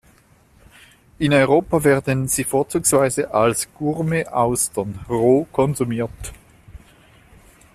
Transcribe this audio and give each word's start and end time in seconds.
In 1.19 1.31
Europa 1.31 1.83
werden 1.83 2.27
sie 2.27 2.43
vorzugsweise 2.43 3.31
als 3.35 3.71
„Gourmet-Austern“ 3.75 4.97
roh 5.07 5.45
konsumiert. 5.51 6.33